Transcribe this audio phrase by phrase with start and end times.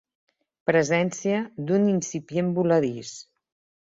[0.69, 3.13] Presència d'un incipient voladís.